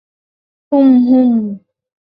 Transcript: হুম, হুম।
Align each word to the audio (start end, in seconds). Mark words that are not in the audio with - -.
হুম, 0.71 0.89
হুম। 1.07 1.31